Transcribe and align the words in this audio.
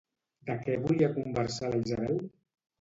De 0.47 0.55
què 0.63 0.77
volia 0.85 1.11
conversar 1.19 1.71
la 1.73 1.85
Isabel? 1.87 2.21